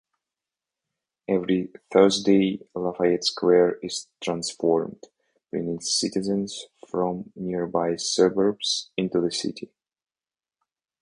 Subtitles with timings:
[1.29, 5.03] Every Thursday Lafayette Square is transformed,
[5.51, 9.69] bringing citizens from nearby suburbs into the city.